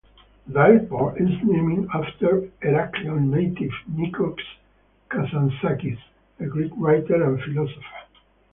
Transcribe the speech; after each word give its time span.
The 0.47 0.57
airport 0.59 1.21
is 1.21 1.29
named 1.43 1.87
after 1.93 2.49
Heraklion 2.63 3.29
native 3.29 3.69
Nikos 3.87 4.39
Kazantzakis, 5.11 5.99
a 6.39 6.47
Greek 6.47 6.71
writer 6.75 7.21
and 7.23 7.39
philosopher. 7.43 8.01